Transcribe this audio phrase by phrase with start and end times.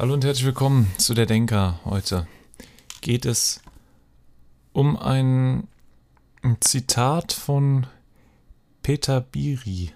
[0.00, 1.80] Hallo und herzlich willkommen zu der Denker.
[1.84, 2.28] Heute
[3.00, 3.60] geht es
[4.72, 5.66] um ein
[6.60, 7.84] Zitat von
[8.84, 9.90] Peter Biri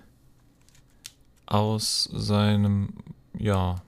[1.47, 2.95] aus seinem
[3.39, 3.81] ja,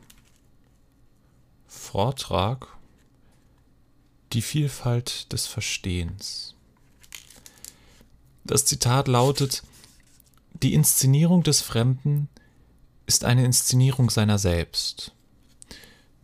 [1.66, 2.68] Vortrag
[4.32, 6.54] Die Vielfalt des Verstehens.
[8.44, 9.64] Das Zitat lautet
[10.52, 12.28] Die Inszenierung des Fremden
[13.04, 15.13] ist eine Inszenierung seiner selbst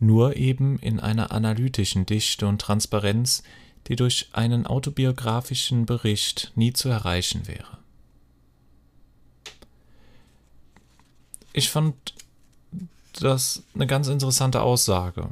[0.01, 3.43] nur eben in einer analytischen Dichte und Transparenz,
[3.87, 7.77] die durch einen autobiografischen Bericht nie zu erreichen wäre.
[11.53, 12.15] Ich fand
[13.13, 15.29] das eine ganz interessante Aussage,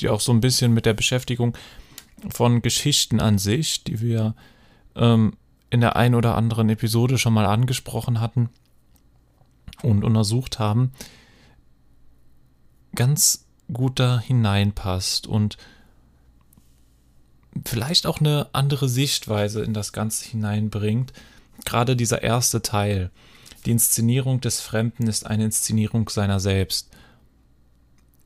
[0.00, 1.56] die auch so ein bisschen mit der Beschäftigung
[2.28, 4.34] von Geschichten an sich, die wir
[4.94, 5.34] ähm,
[5.70, 8.50] in der ein oder anderen Episode schon mal angesprochen hatten
[9.82, 10.92] und untersucht haben,
[12.94, 15.56] ganz gut da hineinpasst und
[17.64, 21.12] vielleicht auch eine andere Sichtweise in das Ganze hineinbringt.
[21.64, 23.10] Gerade dieser erste Teil.
[23.66, 26.88] Die Inszenierung des Fremden ist eine Inszenierung seiner selbst.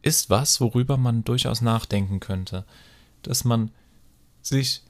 [0.02, 2.64] Ist was, worüber man durchaus nachdenken könnte.
[3.22, 3.70] Dass man
[4.42, 4.82] sich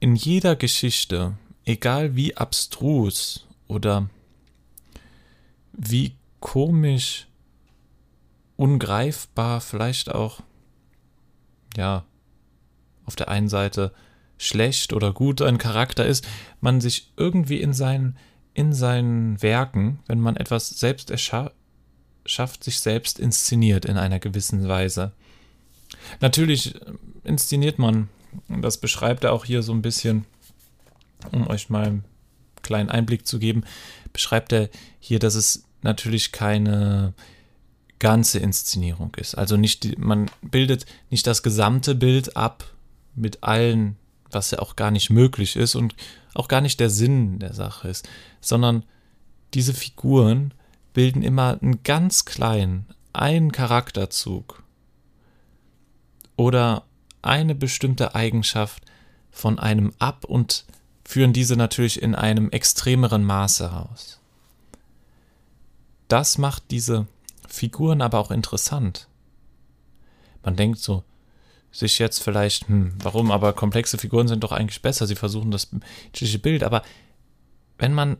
[0.00, 4.08] in jeder Geschichte, egal wie abstrus oder
[5.72, 7.26] wie komisch
[8.56, 10.40] ungreifbar, vielleicht auch,
[11.76, 12.04] ja,
[13.04, 13.92] auf der einen Seite
[14.38, 16.26] schlecht oder gut ein Charakter ist,
[16.60, 18.16] man sich irgendwie in seinen,
[18.54, 25.12] in seinen Werken, wenn man etwas selbst erschafft, sich selbst inszeniert in einer gewissen Weise.
[26.20, 26.74] Natürlich
[27.24, 28.08] inszeniert man,
[28.48, 30.26] das beschreibt er auch hier so ein bisschen,
[31.32, 32.04] um euch mal einen
[32.62, 33.64] kleinen Einblick zu geben,
[34.12, 34.68] beschreibt er
[34.98, 37.14] hier, dass es natürlich keine
[37.98, 39.34] ganze Inszenierung ist.
[39.36, 42.64] Also nicht die, man bildet nicht das gesamte Bild ab
[43.14, 43.96] mit allen,
[44.30, 45.94] was ja auch gar nicht möglich ist und
[46.34, 48.08] auch gar nicht der Sinn der Sache ist,
[48.40, 48.84] sondern
[49.54, 50.52] diese Figuren
[50.92, 54.62] bilden immer einen ganz kleinen, einen Charakterzug
[56.36, 56.84] oder
[57.22, 58.82] eine bestimmte Eigenschaft
[59.30, 60.64] von einem ab und
[61.04, 64.20] führen diese natürlich in einem extremeren Maße aus.
[66.08, 67.06] Das macht diese
[67.48, 69.08] Figuren aber auch interessant.
[70.42, 71.04] Man denkt so,
[71.70, 75.70] sich jetzt vielleicht, hm, warum, aber komplexe Figuren sind doch eigentlich besser, sie versuchen das
[75.72, 76.82] menschliche Bild, aber
[77.78, 78.16] wenn man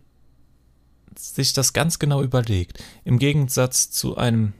[1.16, 4.52] sich das ganz genau überlegt, im Gegensatz zu einem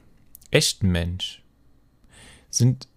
[0.49, 1.43] echten Mensch,
[2.49, 2.87] sind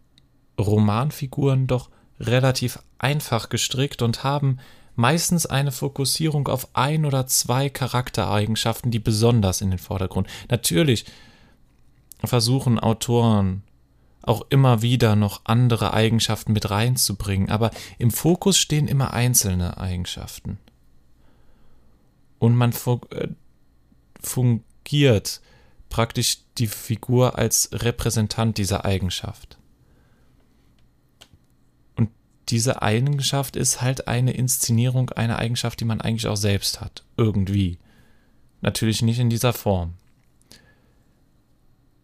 [0.58, 4.58] Romanfiguren doch relativ einfach gestrickt und haben
[4.94, 10.28] meistens eine Fokussierung auf ein oder zwei Charaktereigenschaften, die besonders in den Vordergrund.
[10.48, 11.04] Natürlich
[12.24, 13.62] versuchen Autoren
[14.22, 20.58] auch immer wieder noch andere Eigenschaften mit reinzubringen, aber im Fokus stehen immer einzelne Eigenschaften.
[22.38, 23.28] Und man äh,
[24.20, 25.40] fungiert
[25.88, 29.58] praktisch die Figur als Repräsentant dieser Eigenschaft.
[31.96, 32.10] Und
[32.48, 37.04] diese Eigenschaft ist halt eine Inszenierung einer Eigenschaft, die man eigentlich auch selbst hat.
[37.16, 37.78] Irgendwie.
[38.62, 39.94] Natürlich nicht in dieser Form.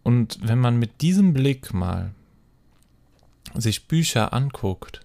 [0.07, 2.15] Und wenn man mit diesem Blick mal
[3.55, 5.01] sich Bücher anguckt,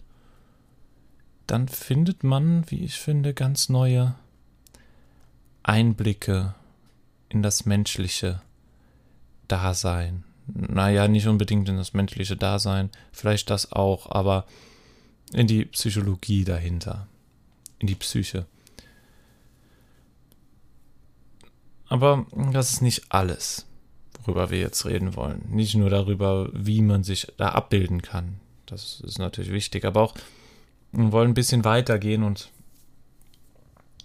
[1.47, 4.13] dann findet man, wie ich finde, ganz neue
[5.63, 6.53] Einblicke
[7.29, 8.43] in das menschliche
[9.47, 10.23] Dasein.
[10.45, 14.45] Naja, nicht unbedingt in das menschliche Dasein, vielleicht das auch, aber
[15.33, 17.07] in die Psychologie dahinter,
[17.79, 18.45] in die Psyche.
[21.87, 23.65] Aber das ist nicht alles
[24.23, 25.43] worüber wir jetzt reden wollen.
[25.49, 28.39] Nicht nur darüber, wie man sich da abbilden kann.
[28.65, 30.13] Das ist natürlich wichtig, aber auch
[30.91, 32.49] wir wollen ein bisschen weitergehen und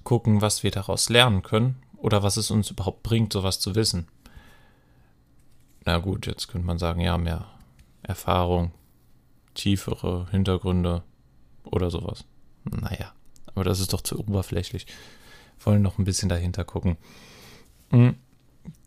[0.04, 4.06] gucken, was wir daraus lernen können oder was es uns überhaupt bringt, sowas zu wissen.
[5.84, 7.46] Na gut, jetzt könnte man sagen, ja, mehr
[8.02, 8.72] Erfahrung,
[9.54, 11.02] tiefere Hintergründe
[11.64, 12.24] oder sowas.
[12.64, 13.12] Naja,
[13.46, 14.86] aber das ist doch zu oberflächlich.
[15.58, 16.96] Wir wollen noch ein bisschen dahinter gucken.
[17.90, 18.16] Hm.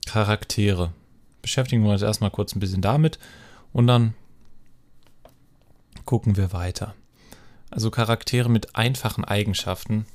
[0.05, 0.93] Charaktere
[1.41, 3.19] beschäftigen wir uns erstmal kurz ein bisschen damit
[3.73, 4.13] und dann
[6.05, 6.95] gucken wir weiter.
[7.69, 10.05] Also Charaktere mit einfachen Eigenschaften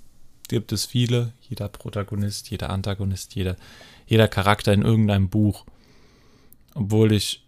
[0.48, 1.32] gibt es viele.
[1.48, 3.56] Jeder Protagonist, jeder Antagonist, jeder,
[4.06, 5.64] jeder Charakter in irgendeinem Buch.
[6.74, 7.44] Obwohl ich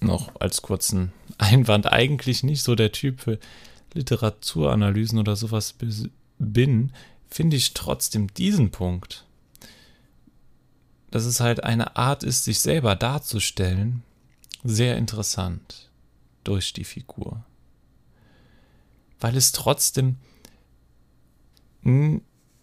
[0.00, 3.38] noch als kurzen Einwand eigentlich nicht so der Typ für
[3.94, 5.74] Literaturanalysen oder sowas
[6.38, 6.92] bin,
[7.28, 9.24] finde ich trotzdem diesen Punkt
[11.10, 14.02] dass es halt eine Art ist, sich selber darzustellen,
[14.64, 15.90] sehr interessant
[16.44, 17.44] durch die Figur.
[19.20, 20.16] Weil es trotzdem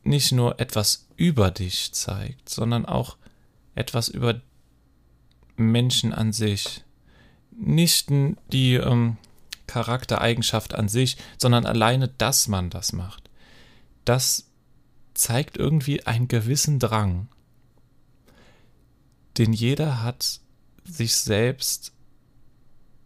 [0.04, 3.18] nicht nur etwas über dich zeigt, sondern auch
[3.74, 4.42] etwas über
[5.56, 6.84] Menschen an sich.
[7.52, 8.10] Nicht
[8.52, 9.18] die ähm,
[9.68, 13.30] Charaktereigenschaft an sich, sondern alleine, dass man das macht.
[14.04, 14.46] Das
[15.14, 17.28] zeigt irgendwie einen gewissen Drang,
[19.38, 20.40] den jeder hat,
[20.84, 21.94] sich selbst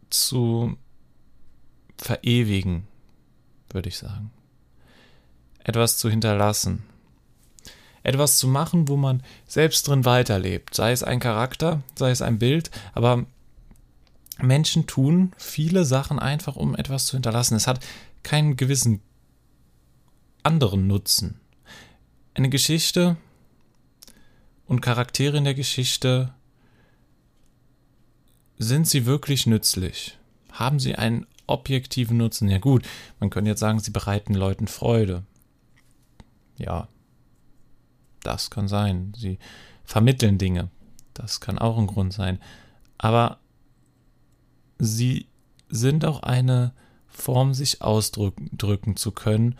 [0.09, 0.77] zu
[1.97, 2.87] verewigen,
[3.69, 4.31] würde ich sagen.
[5.63, 6.83] Etwas zu hinterlassen.
[8.03, 10.73] Etwas zu machen, wo man selbst drin weiterlebt.
[10.73, 13.25] Sei es ein Charakter, sei es ein Bild, aber
[14.41, 17.55] Menschen tun viele Sachen einfach, um etwas zu hinterlassen.
[17.55, 17.85] Es hat
[18.23, 19.01] keinen gewissen
[20.43, 21.39] anderen Nutzen.
[22.33, 23.17] Eine Geschichte
[24.69, 26.31] und Charaktere in der Geschichte,
[28.59, 30.19] sind sie wirklich nützlich?
[30.51, 32.47] Haben sie einen objektiven Nutzen?
[32.49, 32.87] Ja gut,
[33.19, 35.23] man könnte jetzt sagen, sie bereiten Leuten Freude.
[36.57, 36.87] Ja,
[38.21, 39.11] das kann sein.
[39.17, 39.39] Sie
[39.85, 40.69] vermitteln Dinge.
[41.15, 42.39] Das kann auch ein Grund sein.
[42.99, 43.39] Aber
[44.77, 45.27] sie
[45.67, 46.73] sind auch eine
[47.07, 49.57] Form, sich ausdrücken zu können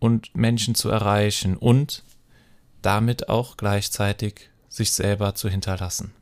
[0.00, 2.04] und Menschen zu erreichen und
[2.82, 6.12] damit auch gleichzeitig sich selber zu hinterlassen.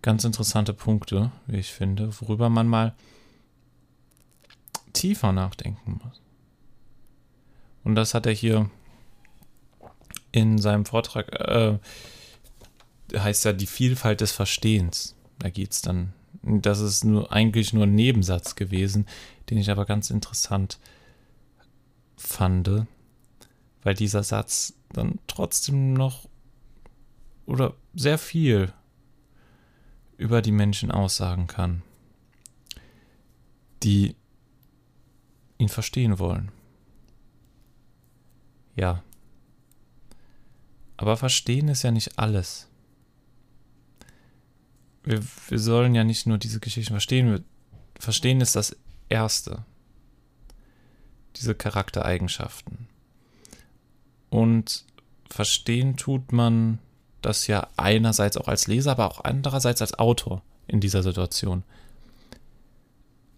[0.00, 2.94] Ganz interessante Punkte, wie ich finde, worüber man mal
[4.92, 6.22] tiefer nachdenken muss.
[7.82, 8.70] Und das hat er hier
[10.30, 11.78] in seinem Vortrag, äh,
[13.14, 15.16] heißt ja die Vielfalt des Verstehens.
[15.40, 16.12] Da geht es dann,
[16.42, 19.06] das ist nur eigentlich nur ein Nebensatz gewesen,
[19.50, 20.78] den ich aber ganz interessant
[22.16, 22.86] fand,
[23.82, 26.28] weil dieser Satz dann trotzdem noch
[27.46, 28.72] oder sehr viel
[30.18, 31.82] über die Menschen aussagen kann,
[33.82, 34.16] die
[35.58, 36.50] ihn verstehen wollen.
[38.74, 39.02] Ja.
[40.96, 42.68] Aber verstehen ist ja nicht alles.
[45.02, 47.30] Wir, wir sollen ja nicht nur diese Geschichten verstehen.
[47.30, 47.44] Wir,
[47.98, 48.76] verstehen ist das
[49.08, 49.64] Erste.
[51.36, 52.85] Diese Charaktereigenschaften.
[54.30, 54.84] Und
[55.30, 56.78] verstehen tut man
[57.22, 61.62] das ja einerseits auch als Leser, aber auch andererseits als Autor in dieser Situation.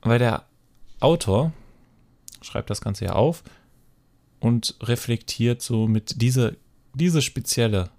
[0.02, 0.44] Weil der
[1.00, 1.52] Autor
[2.42, 3.42] schreibt das Ganze ja auf
[4.40, 6.56] und reflektiert so mit diese,
[6.94, 7.90] diese spezielle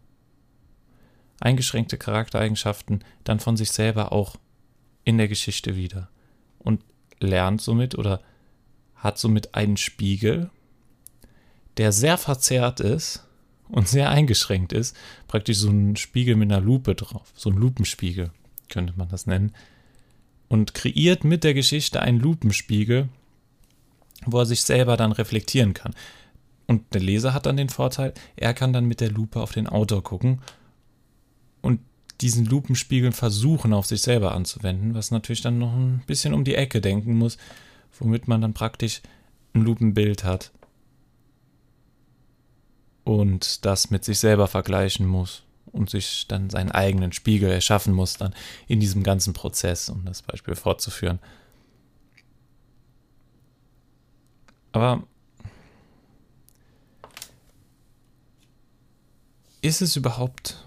[1.40, 4.36] eingeschränkte Charaktereigenschaften dann von sich selber auch
[5.04, 6.10] in der Geschichte wieder
[6.60, 6.84] und
[7.20, 8.22] lernt somit oder
[8.96, 10.50] hat somit einen Spiegel,
[11.80, 13.24] der sehr verzerrt ist
[13.70, 14.98] und sehr eingeschränkt ist.
[15.30, 17.32] Praktisch so ein Spiegel mit einer Lupe drauf.
[17.36, 18.32] So ein Lupenspiegel
[18.68, 19.54] könnte man das nennen.
[20.50, 23.08] Und kreiert mit der Geschichte einen Lupenspiegel,
[24.26, 25.96] wo er sich selber dann reflektieren kann.
[26.68, 29.68] Und der Leser hat dann den Vorteil, er kann dann mit der Lupe auf den
[29.68, 30.42] Autor gucken
[31.62, 31.80] und
[32.20, 36.56] diesen Lupenspiegel versuchen auf sich selber anzuwenden, was natürlich dann noch ein bisschen um die
[36.56, 37.38] Ecke denken muss,
[37.98, 39.02] womit man dann praktisch
[39.54, 40.52] ein Lupenbild hat
[43.10, 48.18] und das mit sich selber vergleichen muss und sich dann seinen eigenen Spiegel erschaffen muss,
[48.18, 48.36] dann
[48.68, 51.18] in diesem ganzen Prozess, um das Beispiel fortzuführen.
[54.74, 55.02] Aber
[59.62, 60.64] ist es überhaupt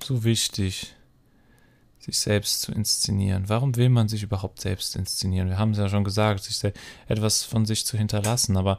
[0.00, 0.94] so wichtig,
[1.98, 3.48] sich selbst zu inszenieren?
[3.48, 5.48] Warum will man sich überhaupt selbst inszenieren?
[5.48, 6.72] Wir haben es ja schon gesagt, sich
[7.08, 8.78] etwas von sich zu hinterlassen, aber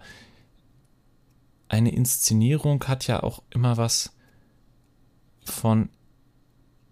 [1.68, 4.16] eine Inszenierung hat ja auch immer was
[5.44, 5.90] von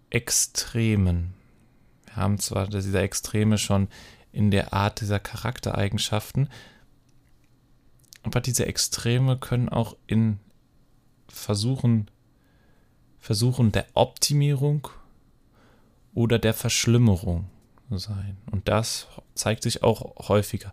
[0.10, 1.34] Extremen.
[2.06, 3.88] Wir haben zwar diese Extreme schon
[4.32, 6.50] in der Art dieser Charaktereigenschaften,
[8.24, 10.40] aber diese Extreme können auch in
[11.28, 12.10] Versuchen,
[13.20, 14.88] Versuchen der Optimierung
[16.14, 17.50] oder der Verschlimmerung
[17.90, 18.38] sein.
[18.52, 20.72] Und das zeigt sich auch häufiger.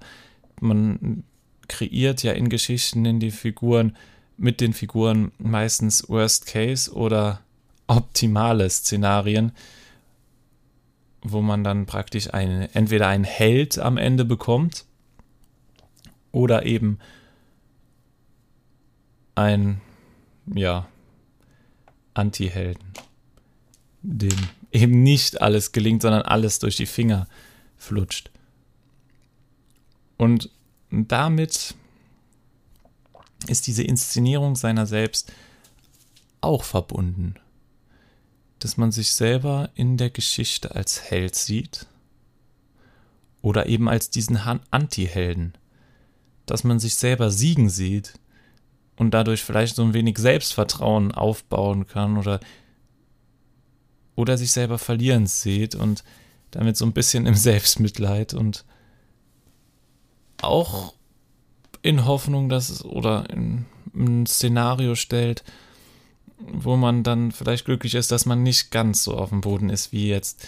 [0.60, 1.24] Man
[1.70, 3.96] kreiert ja in Geschichten in die Figuren,
[4.36, 7.40] mit den Figuren meistens Worst Case oder
[7.86, 9.52] optimale Szenarien,
[11.22, 14.84] wo man dann praktisch eine, entweder einen Held am Ende bekommt
[16.32, 16.98] oder eben
[19.36, 19.80] ein,
[20.52, 20.88] ja,
[22.14, 22.92] Anti-Helden,
[24.02, 24.36] dem
[24.72, 27.28] eben nicht alles gelingt, sondern alles durch die Finger
[27.76, 28.30] flutscht.
[30.16, 30.50] Und
[30.90, 31.74] damit
[33.46, 35.32] ist diese Inszenierung seiner selbst
[36.40, 37.34] auch verbunden.
[38.58, 41.86] Dass man sich selber in der Geschichte als Held sieht
[43.40, 44.36] oder eben als diesen
[44.70, 45.54] Anti-Helden.
[46.46, 48.14] Dass man sich selber siegen sieht
[48.96, 52.40] und dadurch vielleicht so ein wenig Selbstvertrauen aufbauen kann oder,
[54.14, 56.04] oder sich selber verlieren sieht und
[56.50, 58.64] damit so ein bisschen im Selbstmitleid und
[60.42, 60.94] auch
[61.82, 65.44] in Hoffnung, dass es oder in ein Szenario stellt,
[66.38, 69.92] wo man dann vielleicht glücklich ist, dass man nicht ganz so auf dem Boden ist
[69.92, 70.46] wie jetzt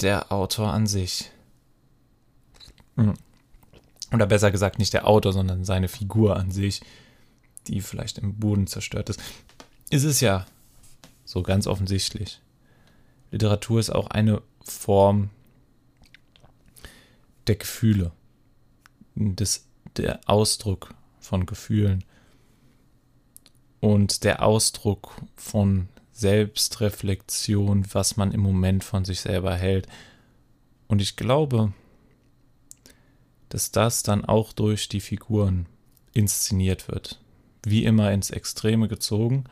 [0.00, 1.30] der Autor an sich.
[2.96, 3.14] Hm.
[4.12, 6.82] Oder besser gesagt nicht der Autor, sondern seine Figur an sich,
[7.66, 9.20] die vielleicht im Boden zerstört ist.
[9.90, 10.46] Ist es ja
[11.24, 12.40] so ganz offensichtlich.
[13.30, 15.30] Literatur ist auch eine Form
[17.46, 18.12] der Gefühle,
[19.14, 19.66] des,
[19.96, 22.04] der Ausdruck von Gefühlen
[23.80, 29.88] und der Ausdruck von Selbstreflexion, was man im Moment von sich selber hält.
[30.86, 31.72] Und ich glaube,
[33.48, 35.66] dass das dann auch durch die Figuren
[36.14, 37.20] inszeniert wird.
[37.64, 39.44] Wie immer ins Extreme gezogen.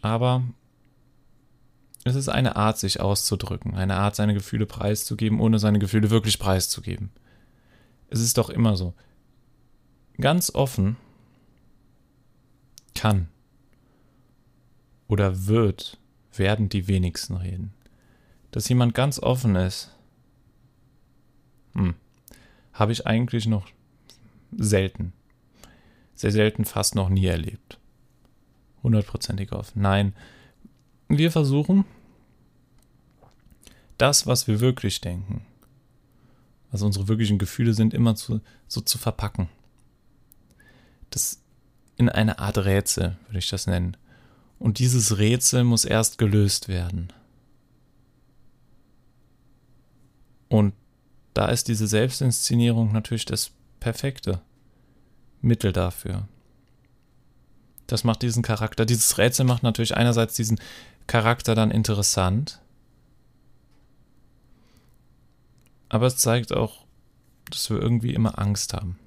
[0.00, 0.42] Aber
[2.06, 6.38] es ist eine Art, sich auszudrücken, eine Art, seine Gefühle preiszugeben, ohne seine Gefühle wirklich
[6.38, 7.10] preiszugeben.
[8.08, 8.94] Es ist doch immer so.
[10.18, 10.96] Ganz offen
[12.94, 13.28] kann
[15.08, 15.98] oder wird,
[16.34, 17.72] werden die wenigsten reden.
[18.50, 19.94] Dass jemand ganz offen ist,
[21.74, 21.94] hm,
[22.72, 23.66] habe ich eigentlich noch
[24.56, 25.12] selten,
[26.14, 27.78] sehr selten, fast noch nie erlebt.
[28.82, 29.82] Hundertprozentig offen.
[29.82, 30.14] Nein,
[31.08, 31.84] wir versuchen,
[33.98, 35.44] das, was wir wirklich denken,
[36.70, 39.48] was unsere wirklichen Gefühle sind, immer zu, so zu verpacken.
[41.10, 41.40] Das
[41.96, 43.96] in eine Art Rätsel, würde ich das nennen.
[44.58, 47.12] Und dieses Rätsel muss erst gelöst werden.
[50.48, 50.74] Und
[51.34, 53.50] da ist diese Selbstinszenierung natürlich das
[53.80, 54.40] perfekte
[55.40, 56.28] Mittel dafür.
[57.86, 60.58] Das macht diesen Charakter, dieses Rätsel macht natürlich einerseits diesen
[61.06, 62.60] Charakter dann interessant,
[65.96, 66.84] aber es zeigt auch,
[67.50, 68.98] dass wir irgendwie immer Angst haben.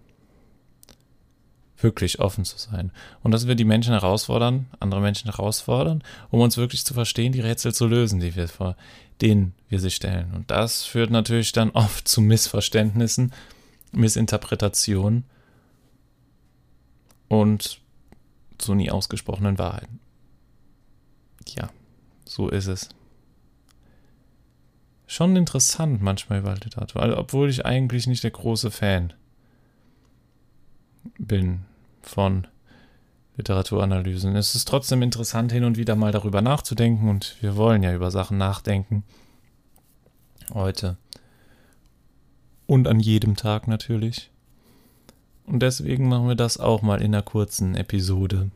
[1.77, 2.91] Wirklich offen zu sein.
[3.21, 7.41] Und dass wir die Menschen herausfordern, andere Menschen herausfordern, um uns wirklich zu verstehen, die
[7.41, 8.75] Rätsel zu lösen, die wir vor
[9.21, 10.33] denen wir sie stellen.
[10.33, 13.33] Und das führt natürlich dann oft zu Missverständnissen,
[13.91, 15.25] Missinterpretationen
[17.27, 17.81] und
[18.57, 19.99] zu nie ausgesprochenen Wahrheiten.
[21.55, 21.69] Ja,
[22.25, 22.89] so ist es
[25.09, 29.11] schon interessant manchmal über Literatur, obwohl ich eigentlich nicht der große Fan
[31.17, 31.61] bin
[32.03, 32.45] von
[33.35, 34.35] Literaturanalysen.
[34.35, 38.11] Es ist trotzdem interessant, hin und wieder mal darüber nachzudenken und wir wollen ja über
[38.11, 39.03] Sachen nachdenken.
[40.53, 40.97] Heute.
[42.67, 44.29] Und an jedem Tag natürlich.
[45.47, 48.51] Und deswegen machen wir das auch mal in einer kurzen Episode.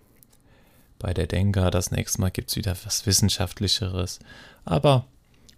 [0.99, 4.19] Bei der Denker, das nächste Mal gibt es wieder was Wissenschaftlicheres.
[4.65, 5.07] Aber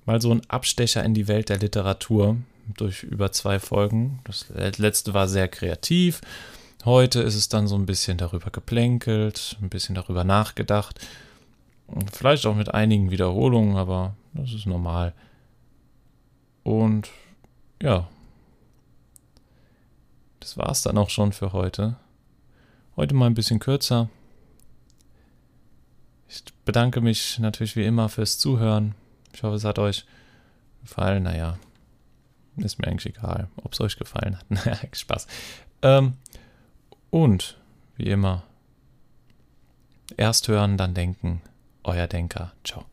[0.06, 2.38] mal so ein Abstecher in die Welt der Literatur
[2.78, 4.20] durch über zwei Folgen.
[4.24, 4.48] Das
[4.78, 6.22] letzte war sehr kreativ.
[6.84, 11.00] Heute ist es dann so ein bisschen darüber geplänkelt, ein bisschen darüber nachgedacht.
[12.12, 15.14] Vielleicht auch mit einigen Wiederholungen, aber das ist normal.
[16.64, 17.10] Und
[17.82, 18.08] ja,
[20.40, 21.96] das war es dann auch schon für heute.
[22.96, 24.10] Heute mal ein bisschen kürzer.
[26.28, 28.96] Ich bedanke mich natürlich wie immer fürs Zuhören.
[29.36, 30.06] Ich hoffe, es hat euch
[30.82, 31.24] gefallen.
[31.24, 31.58] Naja,
[32.58, 34.46] ist mir eigentlich egal, ob es euch gefallen hat.
[34.50, 35.28] Naja, Spaß.
[35.82, 36.14] Ähm,
[37.10, 37.58] und,
[37.98, 38.44] wie immer,
[40.18, 41.42] erst hören, dann denken.
[41.84, 42.54] Euer Denker.
[42.64, 42.86] Ciao.